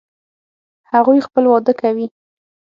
هغوی 0.91 1.19
خپل 1.27 1.43
واده 1.47 1.73
کوي 1.81 2.07